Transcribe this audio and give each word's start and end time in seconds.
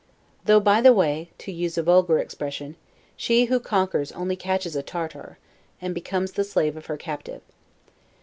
Though, 0.45 0.59
by 0.59 0.81
the 0.81 0.93
way 0.95 1.29
(to 1.37 1.51
use 1.51 1.77
a 1.77 1.83
vulgar 1.83 2.17
expression), 2.17 2.75
she 3.15 3.45
who 3.45 3.59
conquers 3.59 4.11
only 4.13 4.35
catches 4.35 4.75
a 4.75 4.81
Tartar, 4.81 5.37
and 5.79 5.93
becomes 5.93 6.31
the 6.31 6.43
slave 6.43 6.75
of 6.75 6.87
her 6.87 6.97
captive. 6.97 7.43